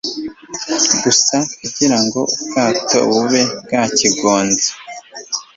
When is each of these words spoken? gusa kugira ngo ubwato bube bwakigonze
gusa 1.03 1.35
kugira 1.57 1.97
ngo 2.03 2.19
ubwato 2.37 2.97
bube 3.09 3.41
bwakigonze 3.63 4.67